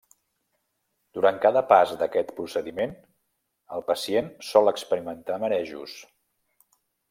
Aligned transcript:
Durant 1.17 1.37
cada 1.43 1.61
pas 1.73 1.91
d'aquest 1.99 2.33
procediment 2.39 2.95
el 3.77 3.87
pacient 3.93 4.33
sol 4.53 4.75
experimentar 4.75 5.41
marejos. 5.47 5.99